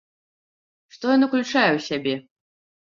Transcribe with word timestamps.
Што 0.97 1.05
ён 1.17 1.21
уключае 1.29 1.69
ў 1.73 1.79
сябе? 1.93 2.15